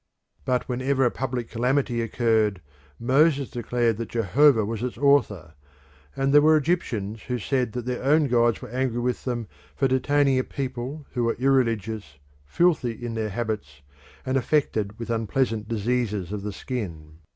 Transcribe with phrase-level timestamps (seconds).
[0.45, 2.59] But whenever a public calamity occurred
[2.99, 5.53] Moses declared that Jehovah was its author,
[6.15, 9.87] and there were Egyptians who said that their own gods were angry with them for
[9.87, 12.17] detaining a people who were irreligious,
[12.47, 13.83] filthy in their habits,
[14.25, 17.19] and affected with unpleasant diseases of the skin.